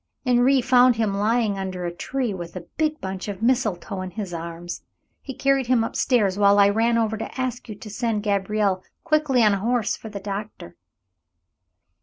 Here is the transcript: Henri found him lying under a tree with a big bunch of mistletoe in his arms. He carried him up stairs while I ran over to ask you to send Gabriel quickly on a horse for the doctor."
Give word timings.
Henri 0.25 0.61
found 0.63 0.95
him 0.95 1.13
lying 1.13 1.59
under 1.59 1.85
a 1.85 1.93
tree 1.93 2.33
with 2.33 2.55
a 2.55 2.61
big 2.75 2.99
bunch 2.99 3.27
of 3.27 3.43
mistletoe 3.43 4.01
in 4.01 4.09
his 4.09 4.33
arms. 4.33 4.81
He 5.21 5.35
carried 5.35 5.67
him 5.67 5.83
up 5.83 5.95
stairs 5.95 6.39
while 6.39 6.57
I 6.57 6.69
ran 6.69 6.97
over 6.97 7.17
to 7.17 7.39
ask 7.39 7.69
you 7.69 7.75
to 7.75 7.87
send 7.91 8.23
Gabriel 8.23 8.81
quickly 9.03 9.43
on 9.43 9.53
a 9.53 9.59
horse 9.59 9.95
for 9.95 10.09
the 10.09 10.19
doctor." 10.19 10.75